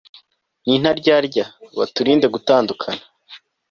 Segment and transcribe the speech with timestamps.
[0.65, 1.45] n'intaryarya,
[1.79, 3.01] baturinde gutandukana